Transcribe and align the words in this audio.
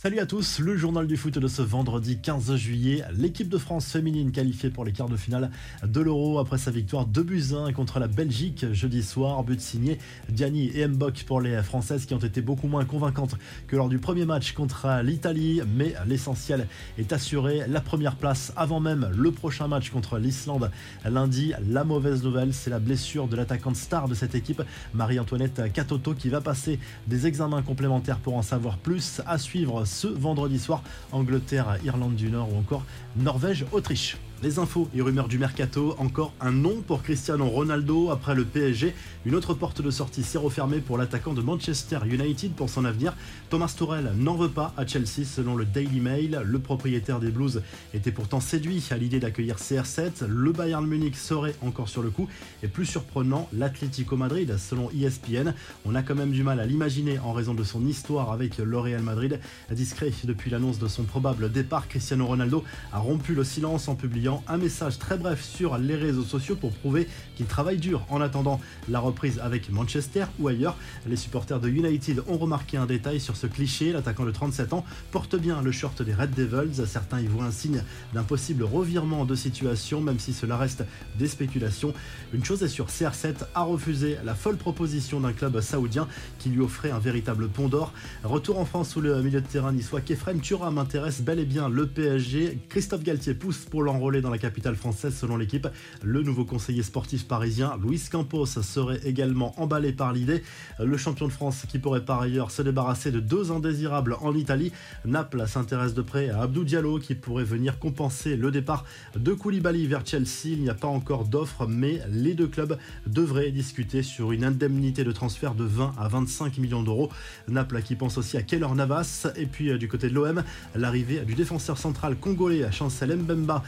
Salut 0.00 0.20
à 0.20 0.26
tous, 0.26 0.60
le 0.60 0.76
journal 0.76 1.08
du 1.08 1.16
foot 1.16 1.40
de 1.40 1.48
ce 1.48 1.60
vendredi 1.60 2.20
15 2.20 2.54
juillet. 2.54 3.02
L'équipe 3.14 3.48
de 3.48 3.58
France 3.58 3.90
féminine 3.90 4.30
qualifiée 4.30 4.70
pour 4.70 4.84
les 4.84 4.92
quarts 4.92 5.08
de 5.08 5.16
finale 5.16 5.50
de 5.82 6.00
l'Euro 6.00 6.38
après 6.38 6.56
sa 6.56 6.70
victoire 6.70 7.04
de 7.04 7.20
buts 7.20 7.42
contre 7.74 7.98
la 7.98 8.06
Belgique 8.06 8.72
jeudi 8.72 9.02
soir. 9.02 9.42
But 9.42 9.60
signé 9.60 9.98
Diani 10.28 10.70
et 10.72 10.86
Mbok 10.86 11.24
pour 11.26 11.40
les 11.40 11.64
Françaises 11.64 12.06
qui 12.06 12.14
ont 12.14 12.18
été 12.18 12.40
beaucoup 12.42 12.68
moins 12.68 12.84
convaincantes 12.84 13.34
que 13.66 13.74
lors 13.74 13.88
du 13.88 13.98
premier 13.98 14.24
match 14.24 14.52
contre 14.52 14.86
l'Italie. 15.02 15.62
Mais 15.74 15.94
l'essentiel 16.06 16.68
est 16.96 17.12
assuré. 17.12 17.64
La 17.66 17.80
première 17.80 18.14
place 18.14 18.52
avant 18.54 18.78
même 18.78 19.10
le 19.16 19.32
prochain 19.32 19.66
match 19.66 19.90
contre 19.90 20.18
l'Islande 20.18 20.70
lundi. 21.06 21.54
La 21.68 21.82
mauvaise 21.82 22.22
nouvelle, 22.22 22.54
c'est 22.54 22.70
la 22.70 22.78
blessure 22.78 23.26
de 23.26 23.34
l'attaquante 23.34 23.74
star 23.74 24.06
de 24.06 24.14
cette 24.14 24.36
équipe, 24.36 24.62
Marie-Antoinette 24.94 25.72
Catoto, 25.72 26.14
qui 26.14 26.28
va 26.28 26.40
passer 26.40 26.78
des 27.08 27.26
examens 27.26 27.62
complémentaires 27.62 28.20
pour 28.20 28.36
en 28.36 28.42
savoir 28.42 28.78
plus. 28.78 29.22
À 29.26 29.38
suivre 29.38 29.87
ce 29.88 30.06
vendredi 30.06 30.58
soir. 30.58 30.82
Angleterre, 31.10 31.78
Irlande 31.84 32.14
du 32.14 32.30
Nord 32.30 32.52
ou 32.52 32.58
encore 32.58 32.84
Norvège, 33.16 33.66
Autriche. 33.72 34.16
Les 34.40 34.60
infos 34.60 34.88
et 34.94 35.02
rumeurs 35.02 35.26
du 35.26 35.36
mercato, 35.36 35.96
encore 35.98 36.32
un 36.40 36.52
nom 36.52 36.80
pour 36.86 37.02
Cristiano 37.02 37.44
Ronaldo 37.48 38.10
après 38.10 38.36
le 38.36 38.44
PSG. 38.44 38.94
Une 39.26 39.34
autre 39.34 39.52
porte 39.52 39.82
de 39.82 39.90
sortie 39.90 40.22
s'est 40.22 40.38
refermée 40.38 40.78
pour 40.78 40.96
l'attaquant 40.96 41.34
de 41.34 41.42
Manchester 41.42 41.98
United 42.06 42.52
pour 42.52 42.70
son 42.70 42.84
avenir. 42.84 43.14
Thomas 43.50 43.74
Tourel 43.76 44.12
n'en 44.16 44.36
veut 44.36 44.48
pas 44.48 44.72
à 44.76 44.86
Chelsea 44.86 45.24
selon 45.24 45.56
le 45.56 45.64
Daily 45.64 45.98
Mail. 45.98 46.40
Le 46.44 46.58
propriétaire 46.60 47.18
des 47.18 47.32
Blues 47.32 47.62
était 47.92 48.12
pourtant 48.12 48.38
séduit 48.38 48.84
à 48.92 48.96
l'idée 48.96 49.18
d'accueillir 49.18 49.56
CR7. 49.56 50.24
Le 50.28 50.52
Bayern 50.52 50.86
Munich 50.86 51.16
serait 51.16 51.56
encore 51.60 51.88
sur 51.88 52.04
le 52.04 52.10
coup. 52.10 52.28
Et 52.62 52.68
plus 52.68 52.86
surprenant, 52.86 53.48
l'Atlético 53.52 54.16
Madrid 54.16 54.56
selon 54.56 54.88
ESPN. 54.92 55.52
On 55.84 55.96
a 55.96 56.02
quand 56.04 56.14
même 56.14 56.30
du 56.30 56.44
mal 56.44 56.60
à 56.60 56.66
l'imaginer 56.66 57.18
en 57.18 57.32
raison 57.32 57.54
de 57.54 57.64
son 57.64 57.84
histoire 57.84 58.30
avec 58.30 58.58
le 58.58 58.78
Real 58.78 59.02
Madrid. 59.02 59.40
Discret 59.72 60.12
depuis 60.22 60.48
l'annonce 60.48 60.78
de 60.78 60.86
son 60.86 61.02
probable 61.02 61.50
départ, 61.50 61.88
Cristiano 61.88 62.24
Ronaldo 62.24 62.62
a 62.92 63.00
rompu 63.00 63.34
le 63.34 63.42
silence 63.42 63.88
en 63.88 63.96
publiant 63.96 64.27
un 64.48 64.56
message 64.56 64.98
très 64.98 65.16
bref 65.16 65.42
sur 65.42 65.78
les 65.78 65.94
réseaux 65.94 66.22
sociaux 66.22 66.56
pour 66.56 66.72
prouver 66.72 67.08
qu'il 67.36 67.46
travaille 67.46 67.78
dur 67.78 68.04
en 68.10 68.20
attendant 68.20 68.60
la 68.88 69.00
reprise 69.00 69.40
avec 69.42 69.70
Manchester 69.70 70.24
ou 70.38 70.48
ailleurs. 70.48 70.76
Les 71.06 71.16
supporters 71.16 71.60
de 71.60 71.68
United 71.68 72.22
ont 72.28 72.36
remarqué 72.36 72.76
un 72.76 72.86
détail 72.86 73.20
sur 73.20 73.36
ce 73.36 73.46
cliché. 73.46 73.92
L'attaquant 73.92 74.24
de 74.24 74.30
37 74.30 74.72
ans 74.72 74.84
porte 75.10 75.36
bien 75.36 75.62
le 75.62 75.72
shirt 75.72 76.02
des 76.02 76.14
Red 76.14 76.34
Devils. 76.34 76.86
Certains 76.86 77.20
y 77.20 77.26
voient 77.26 77.44
un 77.44 77.50
signe 77.50 77.82
d'un 78.12 78.22
possible 78.22 78.64
revirement 78.64 79.24
de 79.24 79.34
situation, 79.34 80.00
même 80.00 80.18
si 80.18 80.32
cela 80.32 80.56
reste 80.56 80.84
des 81.18 81.28
spéculations. 81.28 81.94
Une 82.32 82.44
chose 82.44 82.62
est 82.62 82.68
sûre, 82.68 82.86
CR7 82.86 83.34
a 83.54 83.62
refusé 83.62 84.16
la 84.24 84.34
folle 84.34 84.56
proposition 84.56 85.20
d'un 85.20 85.32
club 85.32 85.60
saoudien 85.60 86.08
qui 86.38 86.50
lui 86.50 86.60
offrait 86.60 86.90
un 86.90 86.98
véritable 86.98 87.48
pont 87.48 87.68
d'or. 87.68 87.92
Retour 88.24 88.58
en 88.58 88.64
France 88.64 88.90
sous 88.90 89.00
le 89.00 89.22
milieu 89.22 89.40
de 89.40 89.46
terrain 89.46 89.72
niçois, 89.72 90.00
Kefren 90.00 90.40
Turam 90.40 90.78
intéresse 90.78 91.22
bel 91.22 91.38
et 91.38 91.44
bien 91.44 91.68
le 91.68 91.86
PSG. 91.86 92.58
Christophe 92.68 93.02
Galtier 93.02 93.34
pousse 93.34 93.64
pour 93.64 93.82
l'enrôler 93.82 94.17
dans 94.20 94.30
la 94.30 94.38
capitale 94.38 94.76
française 94.76 95.14
selon 95.16 95.36
l'équipe. 95.36 95.68
Le 96.02 96.22
nouveau 96.22 96.44
conseiller 96.44 96.82
sportif 96.82 97.26
parisien, 97.26 97.78
Luis 97.82 98.02
Campos, 98.10 98.46
serait 98.46 99.00
également 99.04 99.54
emballé 99.60 99.92
par 99.92 100.12
l'idée. 100.12 100.42
Le 100.78 100.96
champion 100.96 101.26
de 101.26 101.32
France 101.32 101.64
qui 101.68 101.78
pourrait 101.78 102.04
par 102.04 102.20
ailleurs 102.20 102.50
se 102.50 102.62
débarrasser 102.62 103.10
de 103.10 103.20
deux 103.20 103.52
indésirables 103.52 104.16
en 104.20 104.34
Italie. 104.34 104.72
Naples 105.04 105.44
s'intéresse 105.46 105.94
de 105.94 106.02
près 106.02 106.30
à 106.30 106.42
Abdou 106.42 106.64
Diallo 106.64 106.98
qui 106.98 107.14
pourrait 107.14 107.44
venir 107.44 107.78
compenser 107.78 108.36
le 108.36 108.50
départ 108.50 108.84
de 109.16 109.32
Koulibaly 109.32 109.86
vers 109.86 110.06
Chelsea. 110.06 110.46
Il 110.46 110.62
n'y 110.62 110.70
a 110.70 110.74
pas 110.74 110.88
encore 110.88 111.24
d'offre, 111.24 111.66
mais 111.66 112.00
les 112.10 112.34
deux 112.34 112.46
clubs 112.46 112.78
devraient 113.06 113.50
discuter 113.50 114.02
sur 114.02 114.32
une 114.32 114.44
indemnité 114.44 115.04
de 115.04 115.12
transfert 115.12 115.54
de 115.54 115.64
20 115.64 115.94
à 115.98 116.08
25 116.08 116.58
millions 116.58 116.82
d'euros. 116.82 117.10
Naples 117.48 117.82
qui 117.82 117.94
pense 117.94 118.18
aussi 118.18 118.36
à 118.36 118.42
Keller 118.42 118.68
Navas. 118.74 119.26
Et 119.36 119.46
puis 119.46 119.70
euh, 119.70 119.78
du 119.78 119.88
côté 119.88 120.08
de 120.08 120.14
l'OM, 120.14 120.42
l'arrivée 120.74 121.20
du 121.20 121.34
défenseur 121.34 121.78
central 121.78 122.16
congolais 122.16 122.70
Chancel 122.72 123.16
Mbemba 123.16 123.62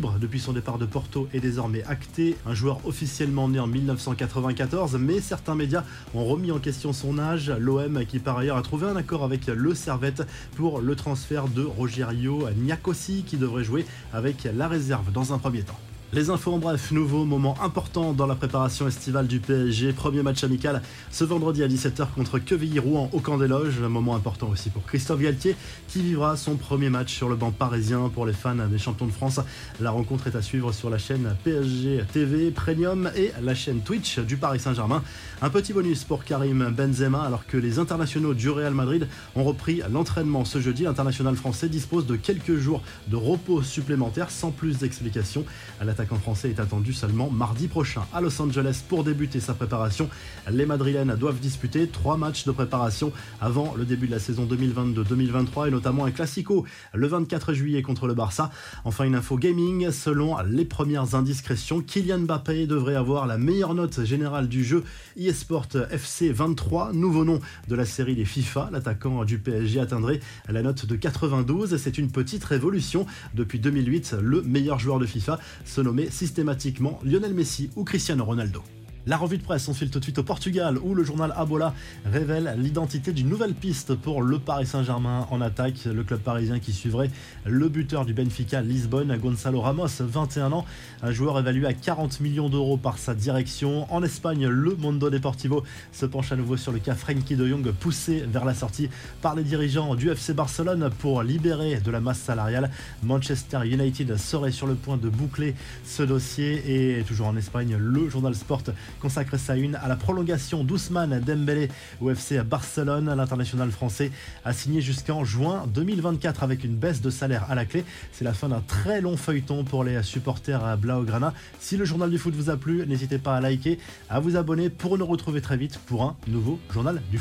depuis 0.00 0.40
son 0.40 0.52
départ 0.52 0.78
de 0.78 0.86
Porto 0.86 1.28
est 1.34 1.40
désormais 1.40 1.84
acté. 1.84 2.36
Un 2.46 2.54
joueur 2.54 2.80
officiellement 2.86 3.48
né 3.48 3.58
en 3.58 3.66
1994, 3.66 4.96
mais 4.98 5.20
certains 5.20 5.54
médias 5.54 5.84
ont 6.14 6.24
remis 6.24 6.50
en 6.50 6.58
question 6.58 6.92
son 6.92 7.18
âge. 7.18 7.52
L'OM 7.58 8.06
qui 8.06 8.18
par 8.18 8.38
ailleurs 8.38 8.56
a 8.56 8.62
trouvé 8.62 8.86
un 8.86 8.96
accord 8.96 9.22
avec 9.22 9.48
le 9.48 9.74
Servette 9.74 10.22
pour 10.56 10.80
le 10.80 10.96
transfert 10.96 11.48
de 11.48 11.62
Rogerio 11.62 12.48
Niakosi 12.56 13.24
qui 13.26 13.36
devrait 13.36 13.64
jouer 13.64 13.84
avec 14.14 14.48
la 14.56 14.66
réserve 14.66 15.12
dans 15.12 15.34
un 15.34 15.38
premier 15.38 15.62
temps. 15.62 15.78
Les 16.14 16.28
infos 16.28 16.52
en 16.52 16.58
bref, 16.58 16.90
nouveau 16.92 17.24
moment 17.24 17.56
important 17.62 18.12
dans 18.12 18.26
la 18.26 18.34
préparation 18.34 18.86
estivale 18.86 19.26
du 19.26 19.40
PSG. 19.40 19.94
Premier 19.94 20.22
match 20.22 20.44
amical 20.44 20.82
ce 21.10 21.24
vendredi 21.24 21.62
à 21.62 21.68
17h 21.68 22.08
contre 22.14 22.38
Quevilly-Rouen 22.38 23.08
au 23.14 23.20
camp 23.20 23.38
des 23.38 23.48
loges. 23.48 23.78
Moment 23.80 24.14
important 24.14 24.50
aussi 24.50 24.68
pour 24.68 24.84
Christophe 24.84 25.22
Galtier 25.22 25.56
qui 25.88 26.02
vivra 26.02 26.36
son 26.36 26.56
premier 26.56 26.90
match 26.90 27.14
sur 27.14 27.30
le 27.30 27.36
banc 27.36 27.50
parisien 27.50 28.10
pour 28.12 28.26
les 28.26 28.34
fans 28.34 28.54
des 28.54 28.76
champions 28.76 29.06
de 29.06 29.10
France. 29.10 29.40
La 29.80 29.90
rencontre 29.90 30.26
est 30.26 30.36
à 30.36 30.42
suivre 30.42 30.70
sur 30.72 30.90
la 30.90 30.98
chaîne 30.98 31.34
PSG 31.44 32.04
TV 32.12 32.50
Premium 32.50 33.10
et 33.16 33.32
la 33.42 33.54
chaîne 33.54 33.80
Twitch 33.80 34.18
du 34.18 34.36
Paris 34.36 34.60
Saint-Germain. 34.60 35.02
Un 35.40 35.48
petit 35.48 35.72
bonus 35.72 36.04
pour 36.04 36.24
Karim 36.24 36.74
Benzema 36.76 37.22
alors 37.22 37.46
que 37.46 37.56
les 37.56 37.78
internationaux 37.78 38.34
du 38.34 38.50
Real 38.50 38.74
Madrid 38.74 39.08
ont 39.34 39.44
repris 39.44 39.80
l'entraînement 39.90 40.44
ce 40.44 40.60
jeudi. 40.60 40.82
L'international 40.82 41.36
français 41.36 41.70
dispose 41.70 42.04
de 42.04 42.16
quelques 42.16 42.56
jours 42.56 42.82
de 43.08 43.16
repos 43.16 43.62
supplémentaires 43.62 44.30
sans 44.30 44.50
plus 44.50 44.76
d'explications. 44.76 45.46
À 45.80 45.86
l'attaquant 46.02 46.18
français 46.18 46.50
est 46.50 46.58
attendu 46.58 46.92
seulement 46.92 47.30
mardi 47.30 47.68
prochain 47.68 48.02
à 48.12 48.20
Los 48.20 48.42
Angeles 48.42 48.82
pour 48.88 49.04
débuter 49.04 49.38
sa 49.38 49.54
préparation. 49.54 50.10
Les 50.50 50.66
Madrilènes 50.66 51.14
doivent 51.14 51.38
disputer 51.38 51.86
trois 51.86 52.16
matchs 52.16 52.44
de 52.44 52.50
préparation 52.50 53.12
avant 53.40 53.74
le 53.76 53.84
début 53.84 54.08
de 54.08 54.10
la 54.10 54.18
saison 54.18 54.44
2022-2023 54.46 55.68
et 55.68 55.70
notamment 55.70 56.04
un 56.04 56.10
classico 56.10 56.66
le 56.92 57.06
24 57.06 57.52
juillet 57.52 57.82
contre 57.82 58.08
le 58.08 58.14
Barça. 58.14 58.50
Enfin 58.84 59.04
une 59.04 59.14
info 59.14 59.36
gaming, 59.36 59.92
selon 59.92 60.36
les 60.44 60.64
premières 60.64 61.14
indiscrétions, 61.14 61.80
Kylian 61.80 62.18
Mbappé 62.18 62.66
devrait 62.66 62.96
avoir 62.96 63.28
la 63.28 63.38
meilleure 63.38 63.74
note 63.74 64.04
générale 64.04 64.48
du 64.48 64.64
jeu 64.64 64.82
eSport 65.16 65.68
FC 65.88 66.32
23, 66.32 66.94
nouveau 66.94 67.24
nom 67.24 67.38
de 67.68 67.76
la 67.76 67.84
série 67.84 68.16
des 68.16 68.24
FIFA. 68.24 68.70
L'attaquant 68.72 69.24
du 69.24 69.38
PSG 69.38 69.78
atteindrait 69.78 70.18
la 70.48 70.62
note 70.62 70.84
de 70.84 70.96
92 70.96 71.74
et 71.74 71.78
c'est 71.78 71.96
une 71.96 72.10
petite 72.10 72.42
révolution. 72.42 73.06
Depuis 73.34 73.60
2008, 73.60 74.16
le 74.20 74.42
meilleur 74.42 74.80
joueur 74.80 74.98
de 74.98 75.06
FIFA 75.06 75.38
se 75.64 75.80
systématiquement 76.10 76.98
Lionel 77.02 77.34
Messi 77.34 77.70
ou 77.76 77.84
Cristiano 77.84 78.24
Ronaldo. 78.24 78.62
La 79.04 79.16
revue 79.16 79.36
de 79.36 79.42
presse, 79.42 79.66
on 79.66 79.74
file 79.74 79.90
tout 79.90 79.98
de 79.98 80.04
suite 80.04 80.20
au 80.20 80.22
Portugal 80.22 80.78
où 80.78 80.94
le 80.94 81.02
journal 81.02 81.34
Abola 81.36 81.74
révèle 82.04 82.54
l'identité 82.56 83.12
d'une 83.12 83.28
nouvelle 83.28 83.52
piste 83.52 83.96
pour 83.96 84.22
le 84.22 84.38
Paris 84.38 84.64
Saint-Germain 84.64 85.26
en 85.32 85.40
attaque. 85.40 85.86
Le 85.86 86.04
club 86.04 86.20
parisien 86.20 86.60
qui 86.60 86.72
suivrait 86.72 87.10
le 87.44 87.68
buteur 87.68 88.04
du 88.04 88.14
Benfica 88.14 88.60
Lisbonne, 88.60 89.16
Gonzalo 89.16 89.60
Ramos, 89.60 89.88
21 89.98 90.52
ans, 90.52 90.64
un 91.02 91.10
joueur 91.10 91.36
évalué 91.40 91.66
à 91.66 91.72
40 91.72 92.20
millions 92.20 92.48
d'euros 92.48 92.76
par 92.76 92.96
sa 92.96 93.12
direction. 93.12 93.92
En 93.92 94.04
Espagne, 94.04 94.46
le 94.46 94.76
Mondo 94.76 95.10
Deportivo 95.10 95.64
se 95.90 96.06
penche 96.06 96.30
à 96.30 96.36
nouveau 96.36 96.56
sur 96.56 96.70
le 96.70 96.78
cas 96.78 96.94
Frenkie 96.94 97.34
de 97.34 97.48
Jong 97.48 97.72
poussé 97.72 98.22
vers 98.28 98.44
la 98.44 98.54
sortie 98.54 98.88
par 99.20 99.34
les 99.34 99.42
dirigeants 99.42 99.96
du 99.96 100.10
FC 100.10 100.32
Barcelone 100.32 100.90
pour 101.00 101.24
libérer 101.24 101.80
de 101.80 101.90
la 101.90 101.98
masse 101.98 102.20
salariale. 102.20 102.70
Manchester 103.02 103.66
United 103.66 104.16
serait 104.16 104.52
sur 104.52 104.68
le 104.68 104.76
point 104.76 104.96
de 104.96 105.08
boucler 105.08 105.56
ce 105.84 106.04
dossier 106.04 106.98
et 106.98 107.02
toujours 107.02 107.26
en 107.26 107.36
Espagne, 107.36 107.76
le 107.76 108.08
journal 108.08 108.36
Sport 108.36 108.62
consacre 109.00 109.38
sa 109.38 109.56
une 109.56 109.74
à 109.76 109.88
la 109.88 109.96
prolongation 109.96 110.64
d'Ousmane 110.64 111.20
Dembélé 111.20 111.68
au 112.00 112.10
FC 112.10 112.42
Barcelone. 112.42 113.12
L'international 113.14 113.70
français 113.70 114.10
a 114.44 114.52
signé 114.52 114.80
jusqu'en 114.80 115.24
juin 115.24 115.64
2024 115.72 116.42
avec 116.42 116.64
une 116.64 116.74
baisse 116.74 117.00
de 117.00 117.10
salaire 117.10 117.46
à 117.50 117.54
la 117.54 117.64
clé. 117.64 117.84
C'est 118.12 118.24
la 118.24 118.32
fin 118.32 118.48
d'un 118.48 118.60
très 118.60 119.00
long 119.00 119.16
feuilleton 119.16 119.64
pour 119.64 119.84
les 119.84 120.02
supporters 120.02 120.64
à 120.64 120.76
Blaugrana. 120.76 121.34
Si 121.60 121.76
le 121.76 121.84
journal 121.84 122.10
du 122.10 122.18
foot 122.18 122.34
vous 122.34 122.50
a 122.50 122.56
plu, 122.56 122.86
n'hésitez 122.86 123.18
pas 123.18 123.36
à 123.36 123.40
liker, 123.40 123.78
à 124.10 124.20
vous 124.20 124.36
abonner 124.36 124.70
pour 124.70 124.98
nous 124.98 125.06
retrouver 125.06 125.40
très 125.40 125.56
vite 125.56 125.78
pour 125.86 126.02
un 126.02 126.16
nouveau 126.28 126.58
journal 126.72 127.00
du 127.10 127.18
foot. 127.18 127.20